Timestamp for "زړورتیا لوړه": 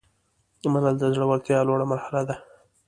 1.15-1.85